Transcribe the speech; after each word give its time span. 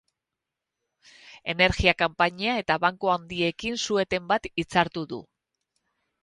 Energia 1.53 1.93
konpainia 1.99 2.55
eta 2.63 2.79
banku 2.85 3.11
handiekin 3.17 3.79
su-eten 3.85 4.27
bat 4.33 4.49
hitzartu 4.53 5.07
du. 5.15 5.21